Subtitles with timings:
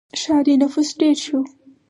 [0.21, 1.39] •ښاري نفوس ډېر شو.